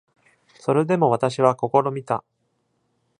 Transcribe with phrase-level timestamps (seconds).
[0.59, 2.23] それでも私は試みた。